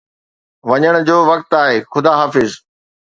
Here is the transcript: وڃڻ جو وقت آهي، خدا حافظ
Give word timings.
وڃڻ 0.69 0.93
جو 1.07 1.17
وقت 1.31 1.49
آهي، 1.61 1.77
خدا 1.91 2.11
حافظ 2.19 2.49